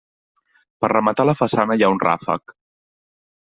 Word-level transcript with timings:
Per 0.85 0.89
rematar 0.93 1.27
la 1.31 1.37
façana 1.43 1.79
hi 1.81 1.87
ha 1.89 1.93
un 1.99 2.03
ràfec. 2.07 2.59